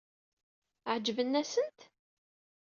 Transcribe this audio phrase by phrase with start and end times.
[0.91, 1.79] Ɛeǧben-asent?